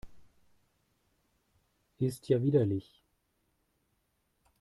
[1.99, 3.03] Ist ja widerlich!